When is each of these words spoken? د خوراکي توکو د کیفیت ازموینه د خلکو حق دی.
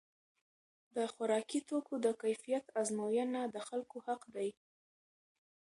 د 0.95 0.97
خوراکي 1.13 1.59
توکو 1.69 1.95
د 2.05 2.07
کیفیت 2.21 2.65
ازموینه 2.81 3.41
د 3.53 3.57
خلکو 3.67 3.97
حق 4.07 4.21
دی. 4.35 4.49